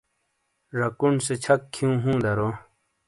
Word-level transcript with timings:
جاکون 0.77 1.13
سے 1.25 1.33
چھک 1.43 1.61
کھیوں 1.73 1.95
ہوں 2.03 2.15
دارو۔ 2.23 2.49